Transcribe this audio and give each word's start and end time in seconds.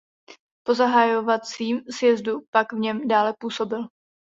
Po 0.65 0.73
zahajovacím 0.73 1.81
sjezdu 1.89 2.41
pak 2.51 2.73
v 2.73 2.75
něm 2.75 3.07
dále 3.07 3.33
působil. 3.39 3.87